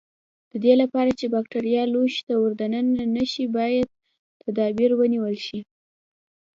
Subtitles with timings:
[0.51, 3.87] د دې لپاره چې بکټریا لوښي ته ور دننه نشي باید
[4.43, 5.59] تدابیر ونیول شي.